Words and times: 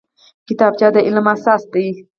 کتابچه 0.47 0.87
د 0.95 0.97
علم 1.07 1.25
اساس 1.33 1.61
دی 1.73 1.87